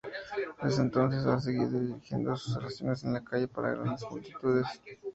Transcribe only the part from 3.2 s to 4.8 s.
calle para grandes multitudes.